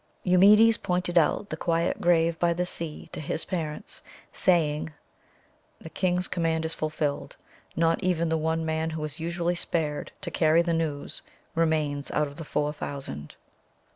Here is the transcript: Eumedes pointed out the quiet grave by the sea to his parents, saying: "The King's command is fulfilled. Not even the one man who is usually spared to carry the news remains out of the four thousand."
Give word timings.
Eumedes 0.23 0.79
pointed 0.79 1.15
out 1.15 1.51
the 1.51 1.55
quiet 1.55 2.01
grave 2.01 2.39
by 2.39 2.53
the 2.53 2.65
sea 2.65 3.07
to 3.11 3.21
his 3.21 3.45
parents, 3.45 4.01
saying: 4.33 4.91
"The 5.79 5.91
King's 5.91 6.27
command 6.27 6.65
is 6.65 6.73
fulfilled. 6.73 7.37
Not 7.75 8.03
even 8.03 8.27
the 8.29 8.35
one 8.35 8.65
man 8.65 8.89
who 8.89 9.03
is 9.03 9.19
usually 9.19 9.53
spared 9.53 10.11
to 10.21 10.31
carry 10.31 10.63
the 10.63 10.73
news 10.73 11.21
remains 11.53 12.09
out 12.09 12.25
of 12.25 12.37
the 12.37 12.43
four 12.43 12.73
thousand." 12.73 13.35